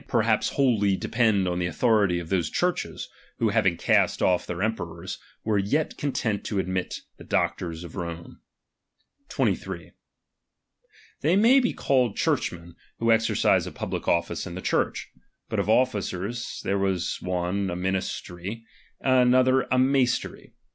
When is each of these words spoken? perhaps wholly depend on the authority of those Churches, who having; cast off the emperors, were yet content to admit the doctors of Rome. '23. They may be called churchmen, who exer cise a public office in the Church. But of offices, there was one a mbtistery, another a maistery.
perhaps 0.07 0.49
wholly 0.53 0.95
depend 0.97 1.47
on 1.47 1.59
the 1.59 1.67
authority 1.67 2.19
of 2.19 2.29
those 2.29 2.49
Churches, 2.49 3.07
who 3.37 3.49
having; 3.49 3.77
cast 3.77 4.19
off 4.19 4.47
the 4.47 4.57
emperors, 4.57 5.19
were 5.43 5.59
yet 5.59 5.95
content 5.95 6.43
to 6.45 6.57
admit 6.57 7.01
the 7.17 7.23
doctors 7.23 7.83
of 7.83 7.95
Rome. 7.95 8.41
'23. 9.29 9.91
They 11.21 11.35
may 11.35 11.59
be 11.59 11.73
called 11.73 12.17
churchmen, 12.17 12.73
who 12.97 13.09
exer 13.09 13.35
cise 13.35 13.67
a 13.67 13.71
public 13.71 14.07
office 14.07 14.47
in 14.47 14.55
the 14.55 14.59
Church. 14.61 15.07
But 15.49 15.59
of 15.59 15.69
offices, 15.69 16.61
there 16.63 16.79
was 16.79 17.21
one 17.21 17.69
a 17.69 17.75
mbtistery, 17.75 18.63
another 19.03 19.61
a 19.69 19.77
maistery. 19.77 20.53